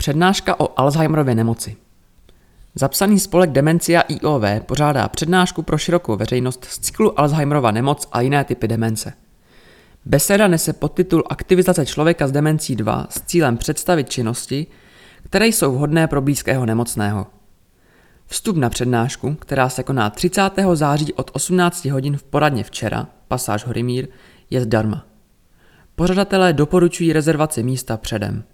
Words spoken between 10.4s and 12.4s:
nese podtitul Aktivizace člověka s